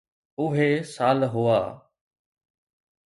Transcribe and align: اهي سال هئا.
اهي 0.41 0.71
سال 0.95 1.19
هئا. 1.33 1.61